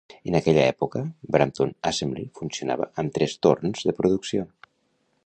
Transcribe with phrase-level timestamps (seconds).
[0.29, 1.01] En aquella època,
[1.35, 4.49] Brampton Assembly funcionava amb tres torns de producció.